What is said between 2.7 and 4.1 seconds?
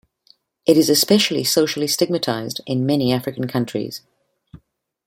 many African societies.